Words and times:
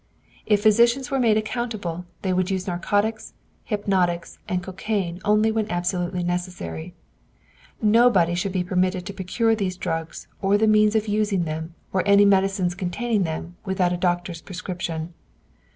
If 0.47 0.63
physicians 0.63 1.11
were 1.11 1.19
made 1.19 1.37
accountable, 1.37 2.05
they 2.23 2.33
would 2.33 2.49
use 2.49 2.65
narcotics, 2.65 3.35
hypnotics, 3.65 4.39
and 4.49 4.63
cocaine 4.63 5.21
only 5.23 5.51
when 5.51 5.69
absolutely 5.69 6.23
necessary. 6.23 6.95
Nobody 7.83 8.33
should 8.33 8.51
be 8.51 8.63
permitted 8.63 9.05
to 9.05 9.13
procure 9.13 9.53
these 9.53 9.77
drugs 9.77 10.27
or 10.41 10.57
the 10.57 10.65
means 10.65 10.95
of 10.95 11.07
using 11.07 11.43
them 11.43 11.75
or 11.93 12.01
any 12.07 12.25
medicines 12.25 12.73
containing 12.73 13.25
them 13.25 13.57
without 13.63 13.93
a 13.93 13.95
doctor's 13.97 14.41
prescription. 14.41 15.13